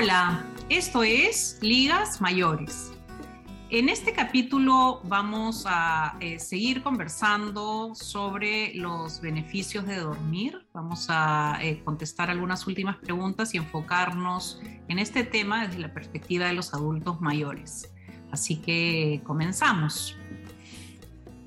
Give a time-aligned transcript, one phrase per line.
[0.00, 2.92] Hola, esto es Ligas Mayores.
[3.68, 10.68] En este capítulo vamos a eh, seguir conversando sobre los beneficios de dormir.
[10.72, 16.46] Vamos a eh, contestar algunas últimas preguntas y enfocarnos en este tema desde la perspectiva
[16.46, 17.92] de los adultos mayores.
[18.30, 20.16] Así que comenzamos.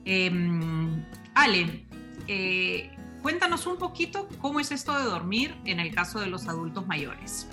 [0.03, 1.05] Em,
[1.35, 1.87] Ale,
[2.27, 2.91] eh,
[3.21, 7.47] cuéntanos un poquito cómo es esto de dormir en el caso de los adultos mayores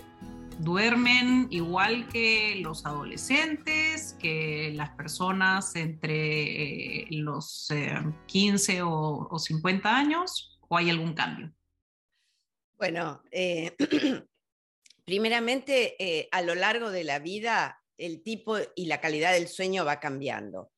[0.58, 7.68] duermen igual que los adolescentes, que las personas entre eh, los
[8.26, 11.52] 15 eh, o, 50 años, o hay algún cambio?
[12.76, 13.74] Bueno, eh,
[15.04, 20.00] primeramente, a lo largo de la vida, el tipo y la calidad del sueño va
[20.00, 20.72] cambiando.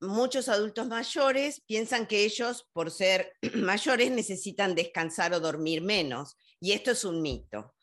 [0.00, 6.72] muchos adultos mayores piensan que ellos, por ser mayores, necesitan descansar o dormir menos, y
[6.72, 7.74] esto es un mito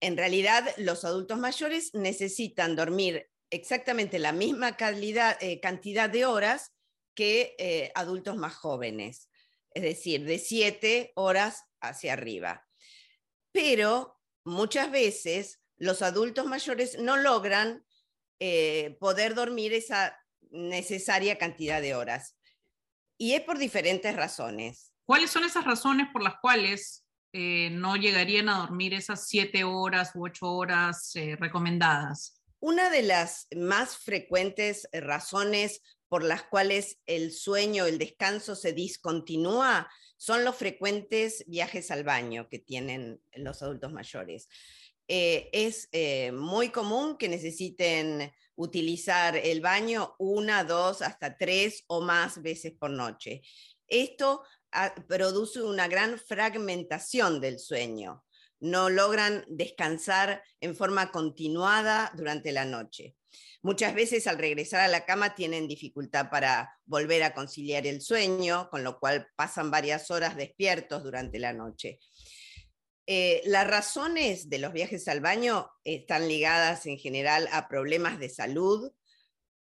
[0.00, 6.72] en realidad los adultos mayores necesitan dormir exactamente la misma eh, cantidad de horas
[7.14, 9.30] que eh, adultos más jóvenes,
[9.72, 12.66] es decir, de siete horas hacia arriba.
[13.52, 17.84] Pero muchas veces los adultos mayores no logran
[18.38, 20.18] eh, poder dormir esa
[20.50, 22.36] necesaria cantidad de horas.
[23.18, 24.92] Y es por diferentes razones.
[25.06, 27.05] ¿Cuáles son esas razones por las cuales
[27.38, 32.40] eh, no llegarían a dormir esas siete horas u ocho horas eh, recomendadas?
[32.60, 38.72] Una de las más frecuentes eh, razones por las cuales el sueño, el descanso se
[38.72, 44.48] discontinúa son los frecuentes viajes al baño que tienen los adultos mayores.
[45.06, 45.90] es
[46.32, 52.90] muy común que necesiten utilizar el baño una, dos, hasta tres o más veces por
[52.90, 53.42] noche.
[53.88, 54.42] Esto
[55.08, 58.24] produce una gran fragmentación del sueño.
[58.60, 63.16] No logran descansar en forma continuada durante la noche.
[63.62, 68.68] Muchas veces al regresar a la cama tienen dificultad para volver a conciliar el sueño,
[68.70, 71.98] con lo cual pasan varias horas despiertos durante la noche.
[73.08, 78.28] Eh, las razones de los viajes al baño están ligadas en general a problemas de
[78.28, 78.90] salud,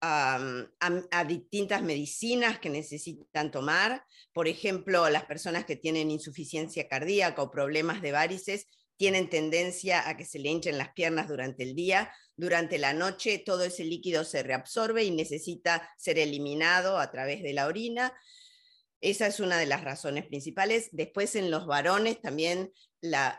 [0.00, 4.04] a, distintas medicinas que necesitan tomar.
[4.32, 8.66] Por ejemplo, las personas que tienen insuficiencia cardíaca o problemas de varices
[8.96, 12.12] tienen tendencia a que se le hinchen las piernas durante el día.
[12.36, 17.52] Durante la noche todo ese líquido se reabsorbe y necesita ser eliminado a través de
[17.52, 18.12] la orina.
[19.00, 20.88] Esa es una de las razones principales.
[20.92, 22.72] Después en los varones también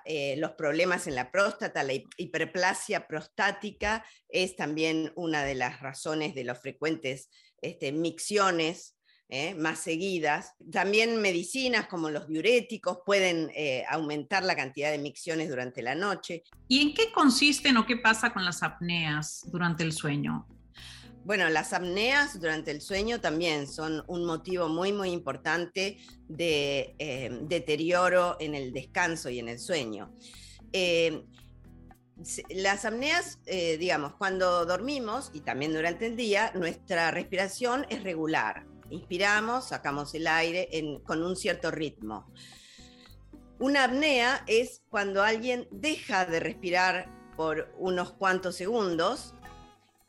[0.05, 6.33] eh, los problemas en la próstata, la hiperplasia prostática es también una de las razones
[6.33, 7.29] de las frecuentes
[7.61, 8.95] este, micciones
[9.27, 10.55] eh, más seguidas.
[10.71, 16.43] También medicinas como los diuréticos pueden eh, aumentar la cantidad de micciones durante la noche.
[16.67, 20.47] ¿Y en qué consisten o qué pasa con las apneas durante el sueño?
[21.25, 25.97] Bueno, las apneas durante el sueño también son un motivo muy, muy importante
[26.28, 30.16] de eh, deterioro en el descanso y en el sueño.
[30.72, 31.25] Eh,
[32.50, 38.66] las apneas, eh, digamos, cuando dormimos y también durante el día, nuestra respiración es regular.
[38.90, 40.69] Inspiramos, sacamos el aire
[41.06, 42.31] con un cierto ritmo.
[43.59, 49.36] Una apnea es cuando alguien deja de respirar por unos cuantos segundos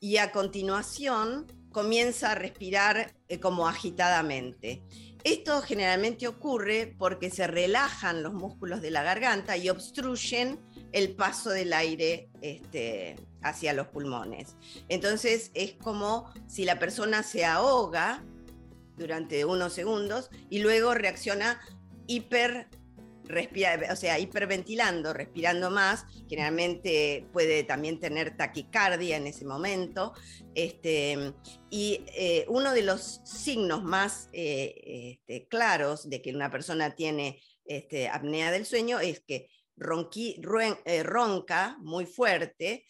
[0.00, 4.82] y a continuación comienza a respirar eh, como agitadamente.
[5.22, 10.58] Esto generalmente ocurre porque se relajan los músculos de la garganta y obstruyen
[10.92, 14.56] el paso del aire este, hacia los pulmones.
[14.88, 18.24] Entonces es como si la persona se ahoga
[18.96, 21.60] durante unos segundos y luego reacciona
[22.06, 22.68] hiper
[23.90, 30.14] o sea, hiperventilando, respirando más, generalmente puede también tener taquicardia en ese momento.
[30.54, 31.32] Este,
[31.70, 37.40] y eh, uno de los signos más eh, este, claros de que una persona tiene
[37.64, 39.48] este, apnea del sueño es que
[40.84, 42.86] eh, ronca muy fuerte,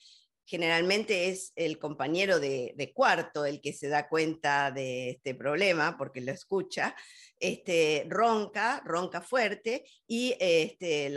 [0.50, 6.20] generalmente es el compañero de, cuarto el que se da cuenta de este problema porque
[6.20, 6.97] lo escucha,
[7.38, 11.14] este, ronca, ronca fuerte y este,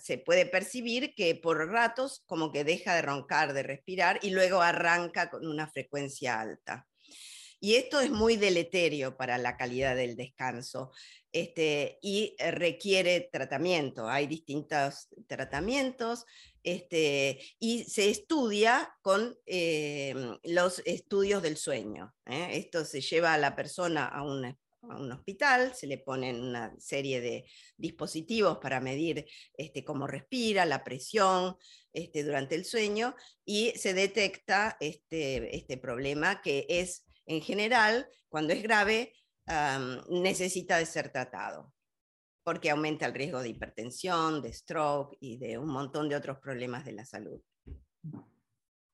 [0.00, 4.62] se puede percibir que por ratos como que deja de roncar, de respirar y luego
[4.62, 6.86] arranca con una frecuencia alta.
[7.58, 10.92] Y esto es muy deleterio para la calidad del descanso
[11.32, 14.08] este, y requiere tratamiento.
[14.08, 16.26] Hay distintos tratamientos
[16.64, 22.14] este, y se estudia con eh, los estudios del sueño.
[22.26, 22.48] ¿eh?
[22.52, 24.56] Esto se lleva a la persona a un
[25.12, 27.44] hospital, se le ponen una serie de
[27.76, 29.26] dispositivos para medir
[29.56, 31.56] este, cómo respira, la presión
[31.92, 33.14] este, durante el sueño
[33.44, 39.14] y se detecta este, este problema que es en general, cuando es grave,
[40.08, 41.73] necesita de ser tratado
[42.44, 46.84] porque aumenta el riesgo de hipertensión, de stroke y de un montón de otros problemas
[46.84, 47.40] de la salud.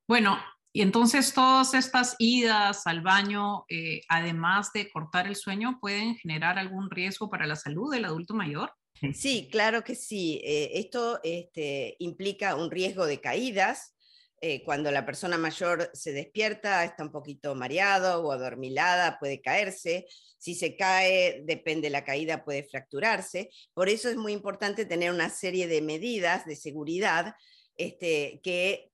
[0.08, 0.38] Bueno,
[0.72, 6.58] y entonces todas estas idas al baño, eh, además de cortar el sueño, pueden generar
[6.58, 8.72] algún riesgo para la salud del adulto mayor.
[9.14, 10.40] Sí, claro que sí.
[10.44, 13.96] Eh, esto este, implica un riesgo de caídas.
[14.42, 20.06] Eh, cuando la persona mayor se despierta, está un poquito mareado o adormilada, puede caerse.
[20.38, 23.50] Si se cae, depende de la caída, puede fracturarse.
[23.74, 27.34] Por eso es muy importante tener una serie de medidas de seguridad
[27.76, 28.90] este, que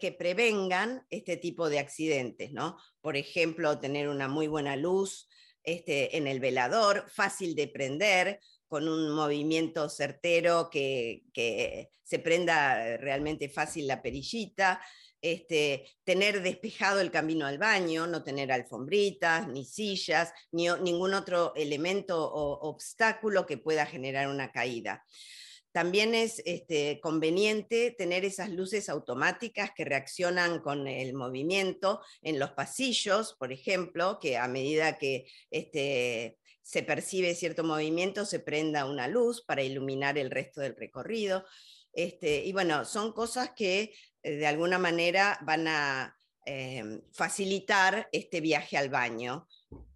[0.00, 2.76] que prevengan este tipo de accidentes, ¿no?
[3.00, 5.28] Por ejemplo, tener una muy buena luz
[5.64, 8.38] este, en el velador, fácil de prender,
[8.68, 11.22] con un movimiento certero que,
[12.02, 14.80] se prenda realmente fácil la perillita,
[15.22, 21.54] este, tener despejado el camino al baño, no tener alfombritas, ni sillas, ni ningún otro
[21.56, 25.02] elemento o obstáculo que pueda generar una caída.
[25.74, 32.52] También es este, conveniente tener esas luces automáticas que reaccionan con el movimiento en los
[32.52, 39.06] pasillos, por ejemplo, que a medida que este, se percibe cierto movimiento se prenda una
[39.06, 41.44] luz para iluminar el resto del recorrido.
[41.92, 46.16] Este, y bueno, son cosas que eh, de alguna manera van a
[46.46, 49.46] em, facilitar este viaje al baño,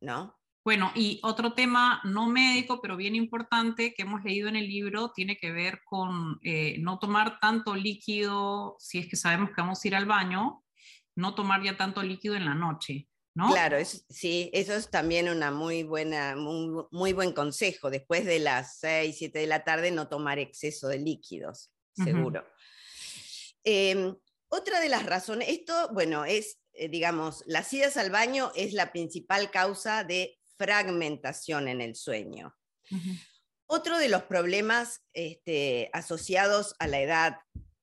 [0.00, 0.38] ¿no?
[0.62, 5.12] Bueno, y otro tema no médico, pero bien importante que hemos leído en el libro,
[5.14, 9.82] tiene que ver con eh, no tomar tanto líquido si es que sabemos que vamos
[9.82, 10.62] a ir al baño,
[11.16, 13.07] no tomar ya tanto líquido en la noche.
[13.38, 13.52] ¿No?
[13.52, 17.88] Claro, sí, eso es también una muy buena, muy, buen consejo.
[17.88, 22.44] Después de las 6, 7 de la tarde, no tomar exceso de líquidos, seguro.
[23.62, 24.12] Em,
[24.48, 28.90] otra de las razones, esto, bueno, es, eh, digamos, las idas al baño es la
[28.90, 32.56] principal causa de fragmentación en el sueño.
[33.66, 37.36] Otro de los problemas este, asociados a la edad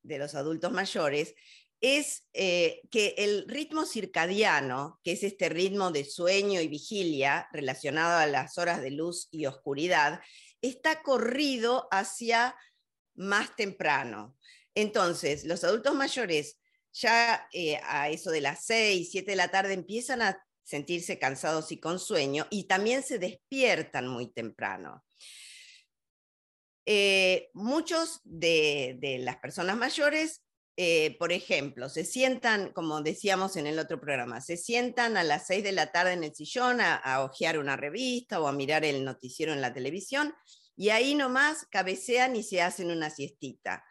[0.04, 1.34] de los adultos mayores
[1.82, 8.18] es eh, que el ritmo circadiano, que es este ritmo de sueño y vigilia relacionado
[8.18, 10.22] a las horas de luz y oscuridad,
[10.62, 12.56] está corrido hacia
[13.16, 14.38] más temprano.
[14.74, 16.58] Entonces, los adultos mayores
[16.92, 21.72] ya eh, a eso de las 6, 7 de la tarde empiezan a sentirse cansados
[21.72, 25.04] y con sueño, y también se despiertan muy temprano.
[26.88, 30.42] Eh, muchos de, las personas mayores,
[30.78, 35.48] eh, por ejemplo, se sientan, como decíamos en el otro programa, se sientan a las
[35.48, 39.04] seis de la tarde en el sillón a, a una revista o a mirar el
[39.06, 40.34] noticiero en la televisión,
[40.76, 43.86] y ahí nomás cabecean y se hacen una siestita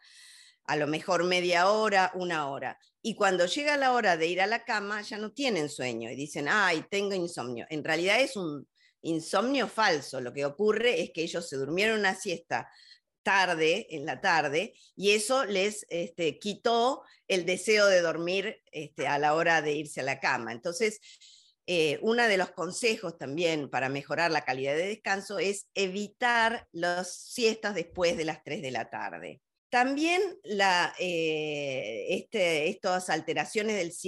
[0.67, 2.79] a lo mejor media hora, una hora.
[3.03, 6.17] Y cuando llega la hora de ir a la cama, ya no tienen sueño y
[6.17, 7.67] dicen, ay, tengo insomnio.
[7.69, 8.67] En realidad es un
[9.03, 10.21] insomnio falso.
[10.21, 12.69] Lo que ocurre es que ellos se durmieron una siesta
[13.25, 19.19] tarde, en la tarde, y eso les este, quitó el deseo de dormir este, a
[19.19, 20.53] la hora de irse a la cama.
[20.53, 21.00] Entonces,
[21.67, 27.17] eh, uno de los consejos también para mejorar la calidad de descanso es evitar las
[27.17, 29.41] siestas después de las 3 de la tarde.
[29.75, 30.23] También
[31.01, 34.07] eh, este, estas alteraciones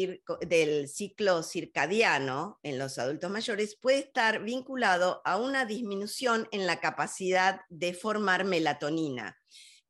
[0.49, 6.79] del, ciclo circadiano en los adultos mayores puede estar vinculado a una disminución en la
[6.79, 9.41] capacidad de formar melatonina,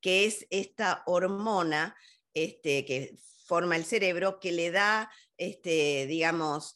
[0.01, 1.95] que es esta hormona
[2.33, 3.15] este, que
[3.45, 6.75] forma el cerebro que le da, este, digamos,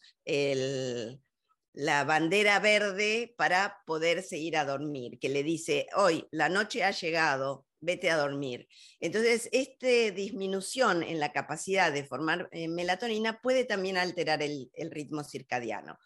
[1.72, 6.90] la bandera verde para poder seguir a dormir, que le dice, hoy la noche ha
[6.90, 8.68] llegado, vete a dormir.
[9.00, 15.24] Entonces, esta disminución en la capacidad de formar eh, melatonina puede también alterar el, ritmo
[15.24, 15.98] circadiano.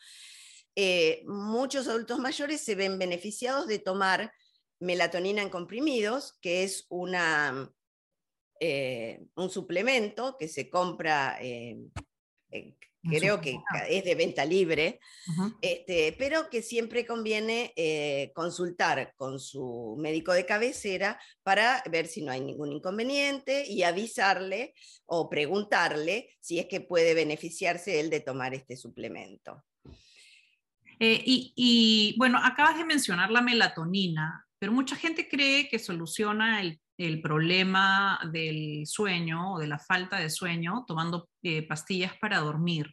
[0.76, 4.33] Eh, muchos adultos mayores se ven beneficiados de tomar
[4.81, 6.87] melatonina en comprimidos, que es
[8.61, 11.38] eh, un suplemento que se compra
[13.08, 13.58] creo que
[13.88, 15.00] es de venta libre,
[15.61, 22.23] este, pero que siempre conviene eh, consultar con su médico de cabecera para ver si
[22.23, 24.75] no hay ningún inconveniente y avisarle
[25.06, 29.62] o preguntarle si es que puede beneficiarse él de tomar este suplemento.
[31.00, 36.80] Eh, y, bueno, acabas de mencionar la melatonina, pero mucha gente cree que soluciona el,
[37.23, 42.87] problema del sueño o de la falta de sueño tomando eh, pastillas para dormir.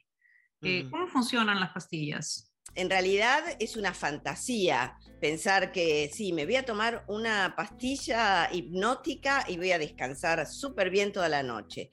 [0.91, 2.51] ¿Cómo funcionan las pastillas?
[2.75, 9.45] en realidad es una fantasía pensar que sí, me voy a tomar una pastilla hipnótica
[9.47, 11.91] y voy a descansar súper bien toda la noche.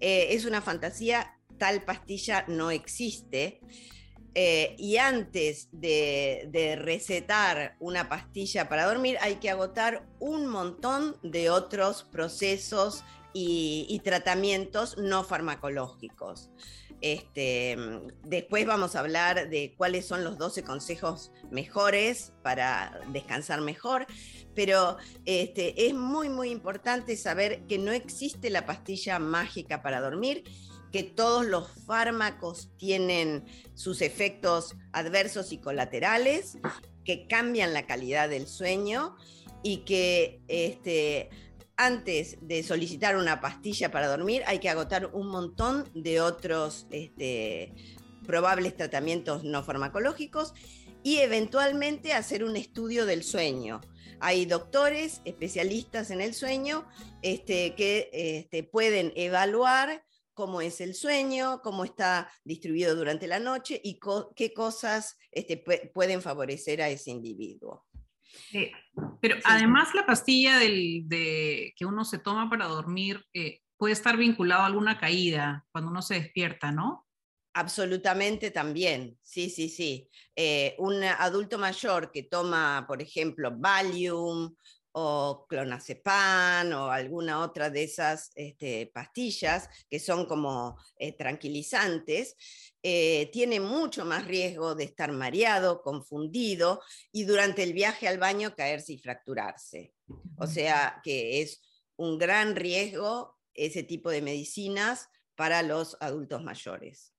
[0.00, 3.60] Eh, es una fantasía, tal pastilla no existe.
[4.34, 11.50] Eh, y antes de, recetar una pastilla para dormir hay que agotar un montón de
[11.50, 16.50] otros procesos y tratamientos no farmacológicos.
[17.02, 17.76] Este,
[18.22, 24.06] después vamos a hablar de cuáles son los 12 consejos mejores para descansar mejor,
[24.54, 30.44] pero este, es muy, muy importante saber que no existe la pastilla mágica para dormir,
[30.92, 33.44] que todos los fármacos tienen
[33.74, 36.58] sus efectos adversos y colaterales,
[37.04, 39.16] que cambian la calidad del sueño
[39.62, 41.30] y que este,
[41.76, 47.72] antes de solicitar una pastilla para dormir hay que agotar un montón de otros este,
[48.26, 50.54] probables tratamientos no farmacológicos
[51.02, 53.80] y eventualmente hacer un estudio del sueño.
[54.20, 56.86] Hay doctores especialistas en el sueño
[57.22, 63.80] este, que este, pueden evaluar cómo es el sueño, cómo está distribuido durante la noche
[63.82, 63.98] y
[64.34, 65.18] qué cosas
[65.94, 67.86] pueden favorecer a ese individuo.
[69.20, 74.62] pero además la pastilla de, que uno se toma para dormir eh, puede estar vinculado
[74.62, 77.06] a alguna caída cuando uno se despierta, ¿no?
[77.54, 80.08] Absolutamente también, sí, sí, sí.
[80.34, 84.54] Eh, un adulto mayor que toma, por ejemplo, Valium
[84.92, 92.36] o clonazepam o alguna otra de esas este, pastillas que son como eh, tranquilizantes,
[92.82, 98.54] eh, tiene mucho más riesgo de estar mareado, confundido y durante el viaje al baño
[98.54, 99.94] caerse y fracturarse.
[100.36, 101.62] O sea que es
[101.96, 107.11] un gran riesgo ese tipo de medicinas para los adultos mayores.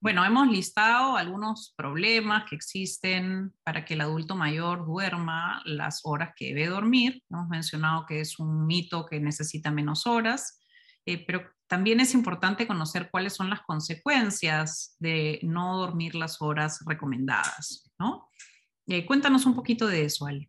[0.00, 6.34] Bueno, hemos listado algunos problemas que existen para que el adulto mayor duerma las horas
[6.36, 7.24] que debe dormir.
[7.28, 10.60] Hemos mencionado que es un mito que necesita menos horas,
[11.04, 16.78] eh, pero también es importante conocer cuáles son las consecuencias de no dormir las horas
[16.86, 17.90] recomendadas.
[17.98, 18.30] ¿no?
[18.86, 20.48] Eh, cuéntanos un poquito de eso, Ali.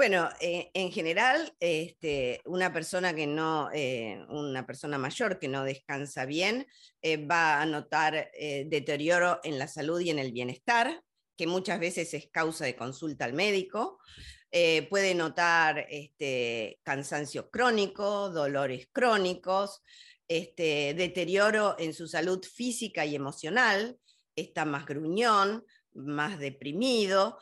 [0.00, 5.62] Bueno, eh, en general, este, una persona que no, eh, una persona mayor que no
[5.62, 6.66] descansa bien,
[7.02, 8.30] eh, va a notar
[8.64, 11.02] deterioro en la salud y en el bienestar,
[11.36, 13.98] que muchas veces es causa de consulta al médico.
[14.88, 19.82] puede notar este, cansancio crónico, dolores crónicos,
[20.26, 23.98] este, deterioro en su salud física y emocional,
[24.34, 27.38] está más gruñón, más deprimido.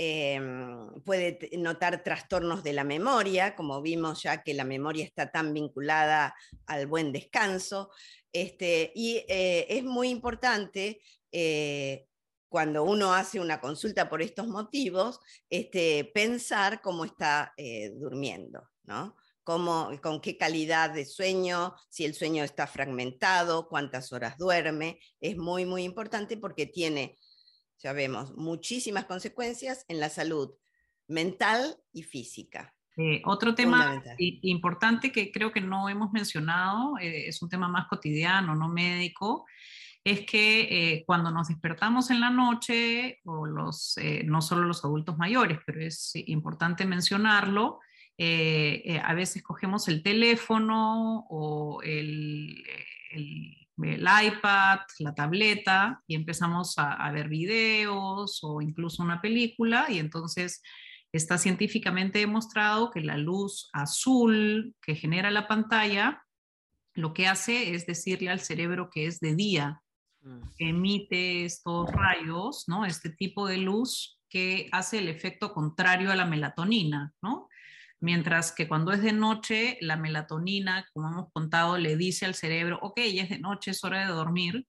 [0.00, 5.52] Em, puede notar trastornos de la memoria, como vimos ya que la memoria está tan
[5.52, 6.36] vinculada
[6.66, 7.90] al buen descanso.
[8.32, 11.00] Este, y eh, es muy importante
[11.32, 12.06] eh,
[12.48, 15.18] cuando uno hace una consulta por estos motivos,
[15.50, 19.16] este, pensar cómo está eh, durmiendo, ¿no?
[19.42, 25.00] con qué calidad de sueño, si el sueño está fragmentado, cuántas horas duerme.
[25.20, 27.18] Es muy, muy importante porque tiene
[27.78, 30.54] ya vemos, muchísimas consecuencias en la salud
[31.06, 32.74] mental y física.
[32.96, 37.86] Eh, otro tema importante que creo que no hemos mencionado, eh, es un tema más
[37.86, 39.46] cotidiano, no médico,
[40.02, 45.16] es que eh, cuando nos despertamos en la noche, o los, no solo los adultos
[45.16, 47.78] mayores, pero es importante mencionarlo,
[48.18, 52.64] a veces cogemos el teléfono o el,
[53.12, 59.98] el el iPad, la tableta y empezamos a, ver videos o incluso una película y
[59.98, 60.62] entonces
[61.12, 66.22] está científicamente demostrado que la luz azul que genera la pantalla
[66.94, 69.82] lo que hace es decirle al cerebro que es de día,
[70.22, 70.40] mm.
[70.58, 72.84] emite estos rayos, ¿no?
[72.84, 77.48] Este tipo de luz que hace el efecto contrario a la melatonina, ¿no?
[78.00, 82.78] Mientras que cuando es de noche, la melatonina, como hemos contado, le dice al cerebro,
[82.80, 84.66] ok, ya es de noche, es hora de dormir.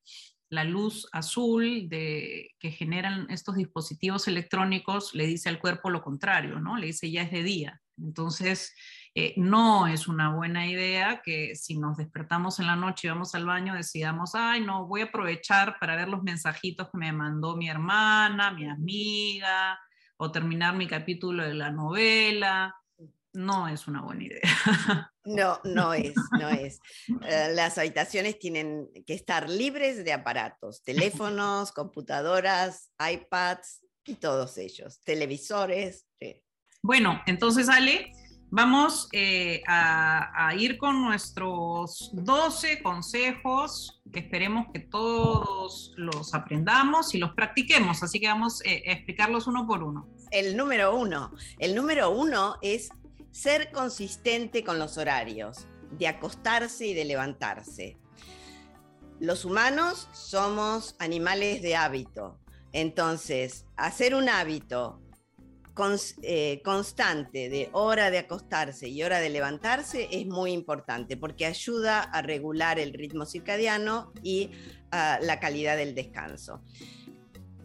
[0.50, 6.60] La luz azul de, que generan estos dispositivos electrónicos le dice al cuerpo lo contrario,
[6.60, 6.76] ¿no?
[6.78, 7.82] Le dice ya es de día.
[8.00, 8.74] Entonces,
[9.14, 13.36] eh, no es una buena idea que si nos despertamos en la noche y vamos
[13.36, 17.56] al baño decidamos, ay, no, voy a aprovechar para ver los mensajitos que me mandó
[17.56, 19.80] mi hermana, mi amiga,
[20.18, 22.76] o terminar mi capítulo de la novela
[23.34, 24.42] no es una buena idea.
[25.26, 26.80] No, no es, no es.
[27.28, 35.02] Eh, las habitaciones tienen que estar libres de aparatos, teléfonos, computadoras, iPads y todos ellos,
[35.04, 36.08] televisores.
[36.82, 38.12] Bueno, entonces Ale,
[38.52, 47.20] Vamos eh, a, ir con nuestros 12 consejos que esperemos que todos los aprendamos y
[47.20, 48.02] los practiquemos.
[48.02, 50.10] Así que vamos eh, a explicarlos uno por uno.
[50.32, 51.32] El número uno.
[51.60, 52.90] El número uno es
[53.32, 57.98] ser consistente con los horarios de acostarse y de levantarse.
[59.20, 62.40] Los humanos somos animales de hábito.
[62.72, 65.02] Entonces, hacer un hábito
[66.22, 72.02] eh, constante de hora de acostarse y hora de levantarse es muy importante porque ayuda
[72.02, 74.52] a regular el ritmo circadiano y
[74.92, 76.62] ah, la calidad del descanso.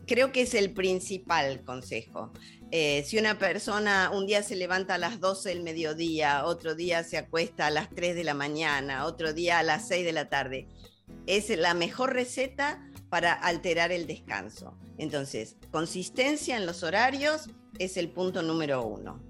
[0.07, 2.33] Creo que es el principal consejo.
[2.77, 7.05] Eh, si una persona un día se levanta a las 12 del mediodía, otro día
[7.05, 10.29] se acuesta a las 3 de la mañana, otro día a las 6 de la
[10.29, 10.67] tarde,
[11.29, 14.77] es la mejor receta para alterar el descanso.
[14.99, 19.23] Entonces, consistencia en los horarios es el punto número uno.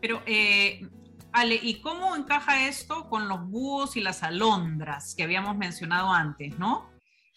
[0.00, 0.88] Pero, eh,
[1.32, 6.58] Ale, ¿y cómo encaja esto con los búhos y las alondras que habíamos mencionado antes,
[6.58, 6.88] no?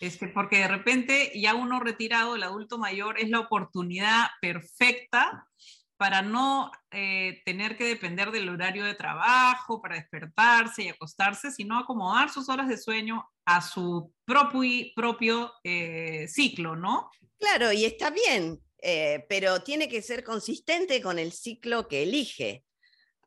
[0.01, 5.48] Este, porque de repente ya uno retirado, el adulto mayor, es la oportunidad perfecta
[5.96, 11.77] para no eh, tener que depender del horario de trabajo, para despertarse y acostarse, sino
[11.77, 17.12] acomodar sus horas de sueño a su propio, eh, ciclo, ¿no?
[17.38, 22.65] Claro, y está bien, eh, pero tiene que ser consistente con el ciclo que elige.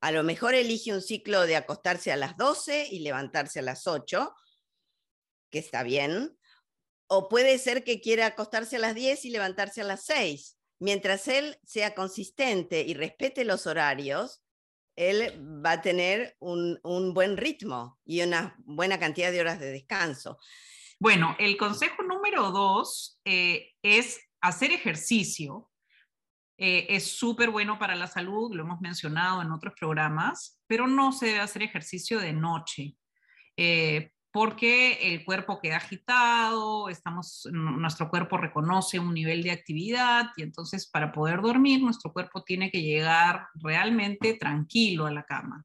[0.01, 3.87] A lo mejor elige un ciclo de acostarse a las 12 y levantarse a las
[3.87, 4.35] 8,
[5.51, 6.37] que está bien,
[7.17, 11.29] o puede ser que quiera acostarse a las 10 y levantarse a las 6 mientras
[11.29, 14.45] él sea consistente y respete los horarios,
[14.97, 16.79] él va a tener un,
[17.15, 20.39] buen ritmo y una buena cantidad de horas de descanso.
[21.01, 25.71] Bueno, el consejo número dos eh, es hacer ejercicio.
[26.57, 31.13] Eh, es súper bueno para la salud, lo hemos mencionado en otros programas, pero no
[31.13, 32.97] se debe hacer ejercicio de noche.
[33.57, 40.43] Eh, porque el cuerpo queda agitado, estamos, nuestro cuerpo reconoce un nivel de actividad y
[40.43, 45.65] entonces para poder dormir nuestro cuerpo tiene que llegar realmente tranquilo a la cama.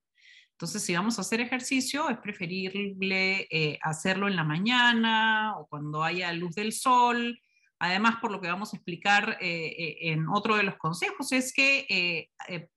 [0.52, 6.04] Entonces, si vamos a hacer ejercicio, es preferible eh, hacerlo en la mañana o cuando
[6.04, 7.42] haya luz del sol.
[7.80, 11.54] Además, por lo que vamos a explicar eh, eh, en otro de los consejos, es
[11.54, 12.30] que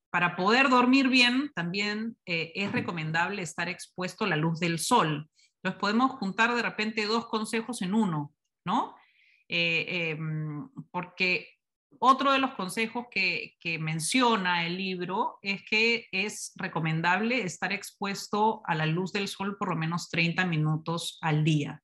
[0.08, 5.28] para poder dormir bien, también es recomendable estar expuesto a la luz del sol.
[5.62, 8.96] Entonces podemos juntar de repente dos consejos en uno, ¿no?
[9.48, 11.46] Eh, em, porque
[12.00, 18.74] otro de los consejos que, menciona el libro es que es recomendable estar expuesto a
[18.74, 21.80] la luz del sol por lo menos 30 minutos al día.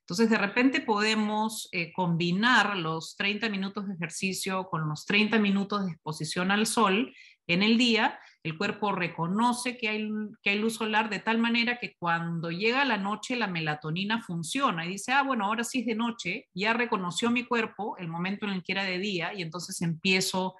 [0.00, 5.86] Entonces, de repente podemos eh, combinar los 30 minutos de ejercicio con los 30 minutos
[5.86, 7.14] de exposición al sol
[7.54, 12.50] en el día el cuerpo reconoce que hay, luz solar de tal manera que cuando
[12.50, 16.48] llega la noche la melatonina funciona y dice, ah, bueno, ahora sí es de noche,
[16.54, 20.56] ya reconoció mi cuerpo el momento en el que era de día y entonces empiezo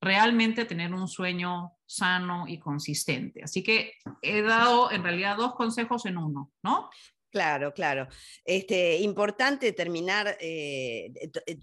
[0.00, 3.42] realmente a tener un sueño sano y consistente.
[3.42, 6.88] Así que he dado en realidad dos consejos en uno, ¿no?
[7.30, 8.08] Claro, claro.
[8.42, 11.12] Este, importante terminar, eh,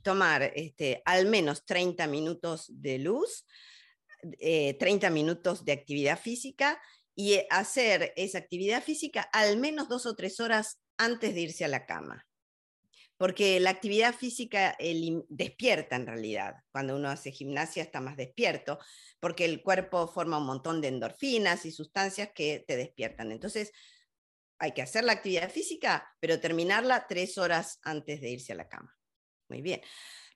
[0.03, 3.45] tomar este, al menos 30 minutos de luz
[4.79, 6.81] 30 eh, minutos de actividad física
[7.15, 11.65] y eh, hacer esa actividad física al menos dos o tres horas antes de irse
[11.65, 12.25] a la cama.
[13.17, 14.75] Porque la actividad física
[15.29, 16.55] despierta en realidad.
[16.71, 18.77] Cuando uno hace gimnasia está más despierto,
[19.21, 23.31] porque el cuerpo forma un montón de endorfinas y sustancias que te despiertan.
[23.31, 23.71] Entonces,
[24.59, 28.67] hay que hacer la actividad física, pero terminarla tres horas antes de irse a la
[28.67, 28.93] cama.
[29.47, 29.81] Muy bien.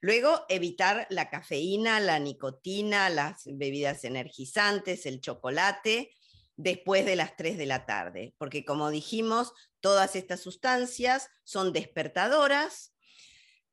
[0.02, 6.12] Luego, evitar la cafeína, la nicotina, las bebidas energizantes, el chocolate,
[6.60, 12.94] después de las 3 de la tarde, porque como dijimos, todas estas sustancias son despertadoras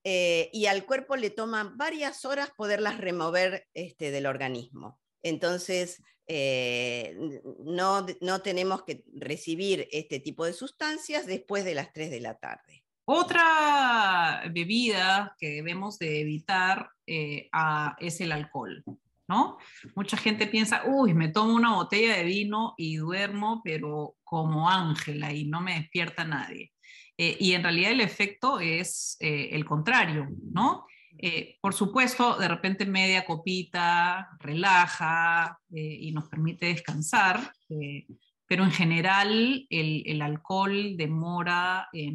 [0.05, 5.01] eh, y al cuerpo le toma varias horas poderlas remover este, del organismo.
[5.23, 7.17] Entonces, eh,
[7.59, 12.39] no, no tenemos que recibir este tipo de sustancias después de las 3 de la
[12.39, 12.86] tarde.
[13.09, 17.49] Otra bebida que debemos de evitar eh,
[18.01, 18.83] es el alcohol,
[19.29, 19.59] ¿no?
[19.95, 25.33] Mucha gente piensa, uy, me tomo una botella de vino y duermo, pero como Ángela
[25.33, 26.73] y no me despierta nadie.
[27.17, 30.85] Eh, y en realidad el efecto es eh, el contrario, ¿no?
[31.63, 37.41] por supuesto, de repente media copita relaja y nos permite descansar,
[38.47, 42.13] pero en general el, alcohol demora eh,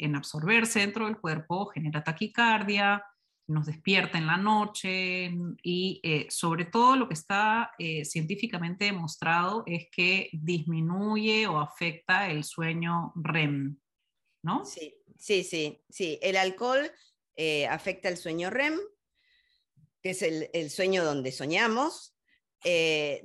[0.00, 3.04] en, absorberse dentro del cuerpo, genera taquicardia,
[3.46, 9.64] nos despierta en la noche y eh, sobre todo lo que está eh, científicamente demostrado
[9.66, 13.78] es que disminuye o afecta el sueño REM,
[14.42, 14.64] ¿no?
[14.64, 16.18] Sí, sí, sí, sí.
[16.22, 16.90] El alcohol
[17.70, 18.74] afecta el sueño REM,
[20.02, 22.14] que es el, sueño donde soñamos.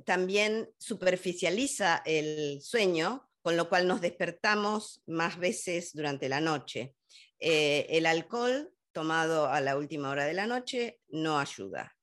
[0.04, 6.94] También superficializa el sueño, con lo cual nos despertamos más veces durante la noche.
[7.38, 11.94] el alcohol tomado a la última hora de la noche no ayuda,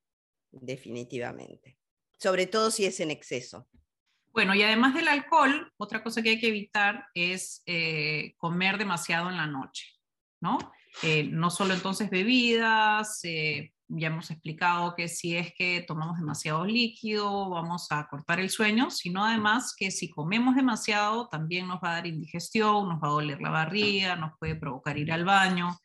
[0.52, 1.80] definitivamente.
[2.19, 3.67] Sobre todo si es en exceso.
[4.32, 9.32] Bueno, y además del alcohol, otra cosa que hay que evitar es eh, comer demasiado
[9.32, 9.88] en la noche,
[10.39, 10.60] ¿no?
[11.02, 16.65] Eh, no solo entonces bebidas, eh, ya hemos explicado que si es que tomamos demasiado
[16.65, 21.91] líquido, vamos a cortar el sueño, sino además que si comemos demasiado, también nos va
[21.91, 25.78] a dar indigestión, nos va a doler la barriga, nos puede provocar ir al baño.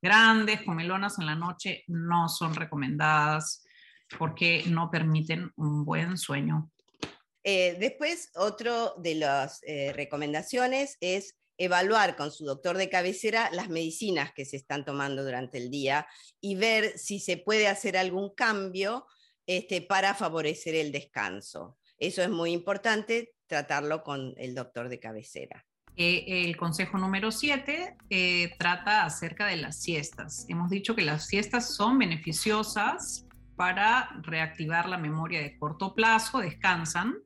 [0.00, 3.64] Grandes comelonas en la noche no son recomendadas
[4.18, 6.70] porque no permiten un buen sueño.
[7.44, 13.68] Eh, después, otro de las eh, recomendaciones es evaluar con su doctor de cabecera las
[13.68, 16.06] medicinas que se están tomando durante el día
[16.40, 19.06] y ver si se puede hacer algún cambio
[19.46, 21.76] este, para favorecer el descanso.
[21.98, 25.66] Eso es muy importante, tratarlo con el doctor de cabecera.
[25.96, 30.46] Eh, el consejo número 7 eh, trata acerca de las siestas.
[30.48, 37.16] Hemos dicho que las siestas son beneficiosas para reactivar la memoria de corto plazo, descansan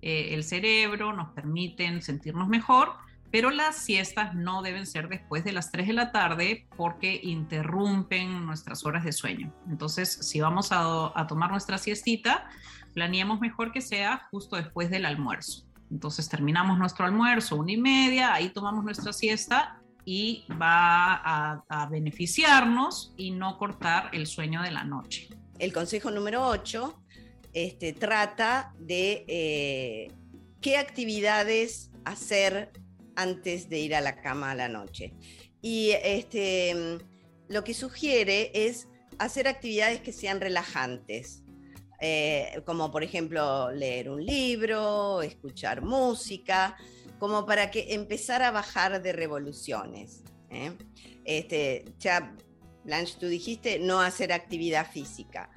[0.00, 2.94] eh, el cerebro, nos permiten sentirnos mejor,
[3.34, 8.46] pero las siestas no deben ser después de las 3 de la tarde porque interrumpen
[8.46, 9.52] nuestras horas de sueño.
[9.68, 12.48] Entonces, si vamos a, a tomar nuestra siestita,
[12.92, 15.66] planeemos mejor que sea justo después del almuerzo.
[15.90, 23.14] Entonces terminamos nuestro almuerzo, una y media, ahí tomamos nuestra siesta y va a, beneficiarnos
[23.16, 25.28] y no cortar el sueño de la noche.
[25.58, 27.02] El consejo número 8
[27.52, 30.12] este, trata de eh,
[30.60, 32.70] qué actividades hacer
[33.16, 35.14] antes de ir a la cama a la noche.
[35.60, 36.98] Y este,
[37.48, 41.42] lo que sugiere es hacer actividades que sean relajantes.
[42.00, 46.76] Eh, como por ejemplo leer un libro, escuchar música,
[47.18, 50.22] como para que empezar a bajar de revoluciones.
[50.50, 50.72] ¿eh?
[51.24, 52.36] Este, ya,
[52.84, 55.50] Blanche, tú dijiste no hacer actividad física.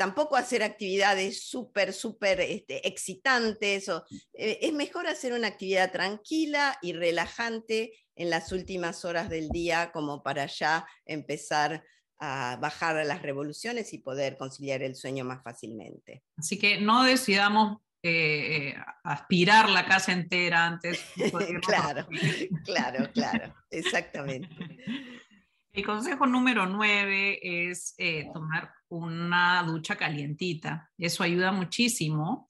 [0.00, 3.86] Tampoco hacer actividades súper, súper este, excitantes.
[4.32, 9.90] Eh, es mejor hacer una actividad tranquila y relajante en las últimas horas del día,
[9.92, 11.84] como para ya empezar
[12.18, 16.22] a bajar las revoluciones y poder conciliar el sueño más fácilmente.
[16.38, 21.04] Así que no decidamos eh, aspirar la casa entera antes.
[21.60, 22.08] claro,
[22.64, 24.48] claro, claro, exactamente.
[25.72, 30.90] El consejo número nueve es eh, tomar una ducha calientita.
[30.98, 32.48] Eso ayuda muchísimo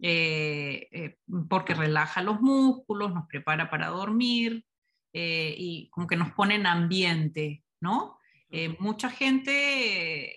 [0.00, 1.16] eh,
[1.48, 4.64] porque relaja los músculos, nos prepara para dormir
[5.14, 8.18] y como que nos pone en ambiente, ¿no?
[8.54, 9.50] Eh, mucha gente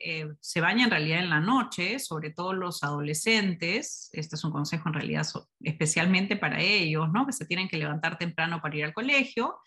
[0.09, 4.09] eh, se baña en realidad en la noche, sobre todo los adolescentes.
[4.13, 5.27] Este es un consejo en realidad
[5.59, 7.25] especialmente para ellos, ¿no?
[7.25, 9.59] Que se tienen que levantar temprano para ir al colegio.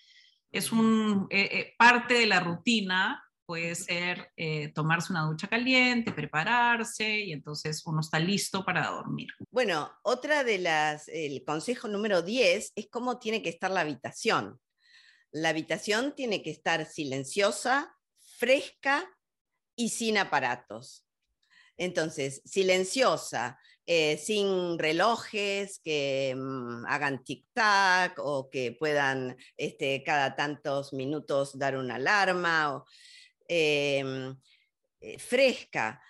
[0.51, 4.31] Es un, eh, parte de la rutina, puede ser
[4.75, 9.29] tomarse una ducha caliente, prepararse y entonces uno está listo para dormir.
[9.51, 14.61] Bueno, otra de las, el consejo número 10 es cómo tiene que estar la habitación.
[15.31, 17.97] La habitación tiene que estar silenciosa,
[18.37, 19.09] fresca
[19.75, 21.07] y sin aparatos.
[21.79, 30.93] Entonces, silenciosa, eh, sin relojes que mm, hagan tic-tac o que puedan este, cada tantos
[30.93, 32.75] minutos dar una alarma.
[32.75, 32.85] Em,
[33.49, 34.35] eh,
[35.19, 36.03] fresca.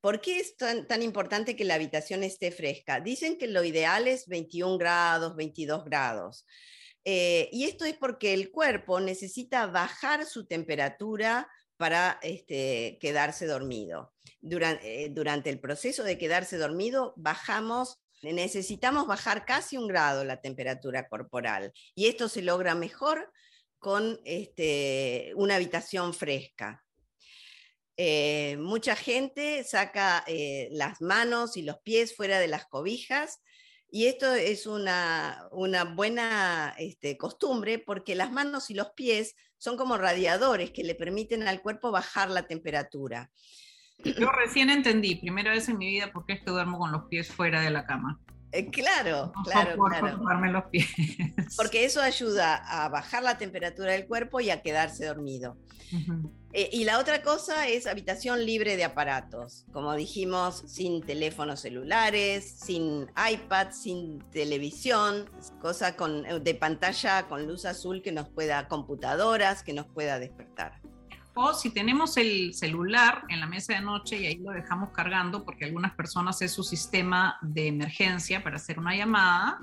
[0.00, 3.00] ¿Por qué es tan, tan, importante que la habitación esté fresca?
[3.00, 6.46] Dicen que lo ideal es 21 grados, 22 grados.
[7.04, 14.12] Eh, y esto es porque el cuerpo necesita bajar su temperatura para este, quedarse dormido.
[14.40, 20.40] Durante, eh, durante el proceso de quedarse dormido, bajamos necesitamos bajar casi un grado la
[20.40, 23.30] temperatura corporal y esto se logra mejor
[23.78, 26.84] con este, una habitación fresca.
[27.96, 33.40] Eh, mucha gente saca eh, las manos y los pies fuera de las cobijas
[33.90, 39.76] y esto es una, una buena este, costumbre porque las manos y los pies son
[39.76, 43.30] como radiadores que le permiten al cuerpo bajar la temperatura.
[44.04, 47.04] Yo recién entendí, primera vez en mi vida, por qué es que duermo con los
[47.08, 48.20] pies fuera de la cama.
[48.56, 50.46] Eh, claro, claro, claro.
[50.50, 50.86] los pies.
[51.56, 55.58] Porque eso ayuda a bajar la temperatura del cuerpo y a quedarse dormido.
[56.52, 62.58] Eh, y la otra cosa es habitación libre de aparatos, como dijimos, sin teléfonos celulares,
[62.64, 69.62] sin iPad, sin televisión, cosa con, de pantalla con luz azul que nos pueda, computadoras,
[69.62, 70.80] que nos pueda despertar.
[71.38, 75.44] O si tenemos el celular en la mesa de noche y ahí lo dejamos cargando
[75.44, 79.58] porque algunas personas es su sistema de emergencia para hacer una llamada,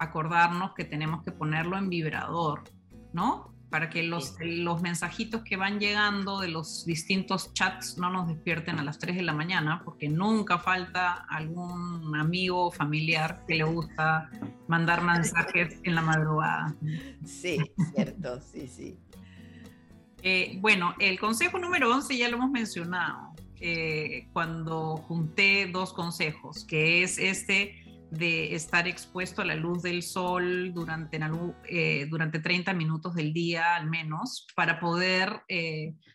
[0.00, 2.64] acordarnos que tenemos que ponerlo en vibrador,
[3.12, 3.54] ¿no?
[3.70, 8.80] Para que los, los mensajitos que van llegando de los distintos chats no nos despierten
[8.80, 13.64] a las 3 de la mañana, porque nunca falta algún amigo o familiar que le
[13.64, 14.28] gusta
[14.66, 16.74] mandar mensajes en la madrugada.
[17.24, 17.58] Sí,
[17.94, 18.98] cierto, sí, sí.
[20.22, 26.64] Eh, bueno, el consejo número 11 ya lo hemos mencionado eh, cuando junté dos consejos,
[26.64, 27.78] que es este
[28.12, 31.18] de estar expuesto a la luz del sol durante,
[31.68, 35.42] eh, durante 30 minutos del día al menos para poder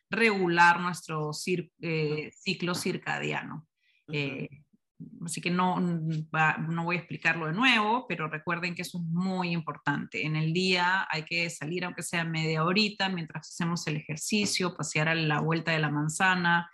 [0.10, 3.66] regular nuestro ciclo circadiano.
[5.26, 9.52] Así que no, no voy a explicarlo de nuevo, pero recuerden que eso es muy
[9.52, 10.26] importante.
[10.26, 15.10] En el día hay que salir, aunque sea media horita, mientras hacemos el ejercicio, pasear
[15.10, 16.72] a la vuelta de la manzana.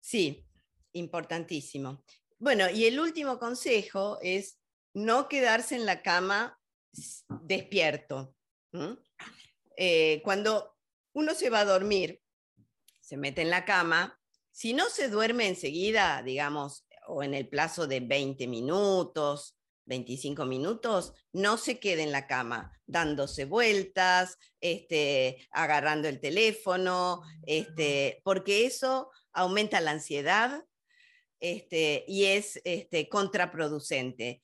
[0.00, 0.44] Sí,
[0.92, 2.04] importantísimo.
[2.38, 4.58] Bueno, y el último consejo es
[4.92, 6.58] no quedarse en la cama
[7.42, 8.34] despierto.
[9.76, 10.76] Eh, cuando
[11.12, 12.20] uno se va a dormir,
[13.00, 14.18] se mete en la cama,
[14.50, 21.12] si no se duerme enseguida, digamos, o en el plazo de 20 minutos, 25 minutos,
[21.32, 29.10] no se quede en la cama dándose vueltas, este, agarrando el teléfono, este, porque eso
[29.32, 30.64] aumenta la ansiedad
[31.40, 34.42] este, y es este, contraproducente.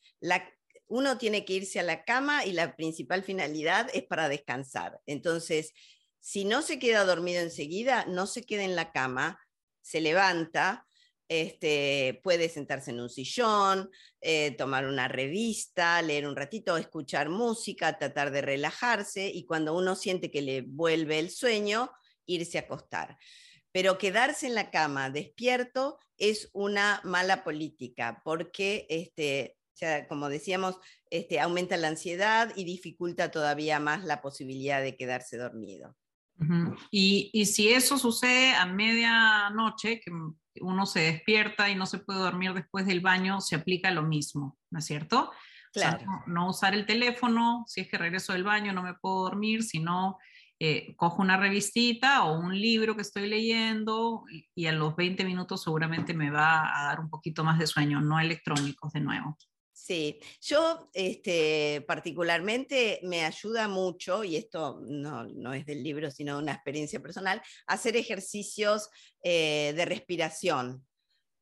[0.88, 5.00] uno tiene que irse a la cama y la principal finalidad es para descansar.
[5.06, 5.72] Entonces,
[6.18, 9.40] si no se queda dormido enseguida, no se queda en la cama,
[9.80, 10.86] se levanta,
[11.30, 13.88] este, puede sentarse en un sillón,
[14.20, 19.94] eh, tomar una revista, leer un ratito, escuchar música, tratar de relajarse y cuando uno
[19.94, 21.92] siente que le vuelve el sueño,
[22.26, 23.16] irse a acostar.
[23.70, 29.56] Pero quedarse en la cama despierto es una mala política porque, este,
[30.08, 30.78] como decíamos,
[31.10, 35.96] este, aumenta la ansiedad y dificulta todavía más la posibilidad de quedarse dormido.
[36.90, 40.10] y, y, si eso sucede a medianoche, que
[40.60, 44.58] uno se despierta y no se puede dormir después del baño, se aplica lo mismo,
[44.70, 45.30] ¿no es cierto?
[45.72, 46.04] Claro.
[46.26, 50.18] no, usar el teléfono, si es que regreso del baño no me puedo dormir, sino
[50.62, 55.62] eh, cojo una revistita o un libro que estoy leyendo y, a los 20 minutos
[55.62, 59.38] seguramente me va a dar un poquito más de sueño, no electrónicos de nuevo.
[59.82, 66.52] Sí, yo este, particularmente me ayuda mucho, y esto no, es del libro, sino una
[66.52, 68.90] experiencia personal, hacer ejercicios
[69.22, 70.86] eh, de respiración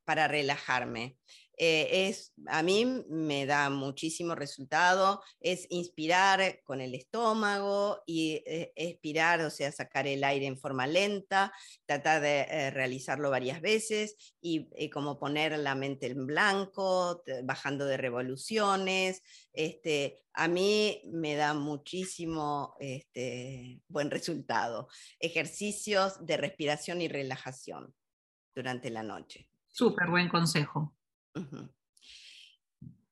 [0.05, 1.19] para relajarme.
[1.61, 8.73] Eh, es, a mí me da muchísimo resultado, es inspirar con el estómago y eh,
[8.77, 11.53] expirar, o sea, sacar el aire en forma lenta,
[11.85, 17.97] tratar de eh, realizarlo varias veces y como poner la mente en blanco, bajando de
[17.97, 19.23] revoluciones.
[19.53, 24.89] Este, a mí me da muchísimo este, buen resultado.
[25.19, 27.93] Ejercicios de respiración y relajación
[28.55, 29.49] durante la noche.
[29.67, 30.98] Súper buen consejo.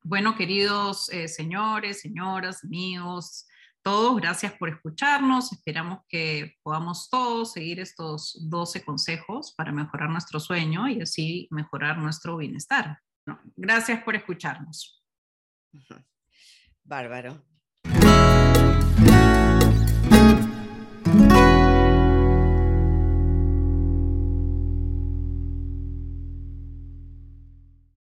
[0.03, 3.47] Bueno, queridos eh, señores, señoras, amigos,
[3.83, 5.53] todos, gracias por escucharnos.
[5.53, 11.99] Esperamos que podamos todos seguir estos 12 consejos para mejorar nuestro sueño y así mejorar
[11.99, 12.99] nuestro bienestar.
[13.57, 15.05] gracias por escucharnos.
[16.85, 17.45] Bárbaro.